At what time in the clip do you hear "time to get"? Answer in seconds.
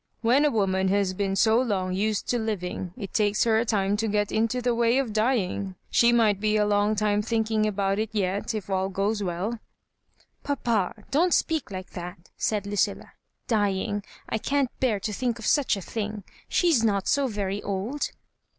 3.65-4.31